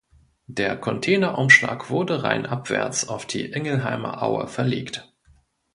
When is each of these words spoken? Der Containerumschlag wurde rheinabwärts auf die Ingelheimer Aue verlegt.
Der 0.47 0.77
Containerumschlag 0.77 1.91
wurde 1.91 2.23
rheinabwärts 2.23 3.07
auf 3.07 3.27
die 3.27 3.45
Ingelheimer 3.51 4.23
Aue 4.23 4.47
verlegt. 4.47 5.07